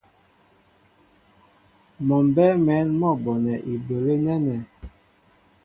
Mɔ 2.07 2.15
mbɛ́ɛ́ 2.27 2.59
mɛ̌n 2.65 2.87
mɔ́ 2.99 3.11
bonɛ 3.23 3.53
ibələ́ 3.73 4.17
nɛ́nɛ́. 4.25 4.57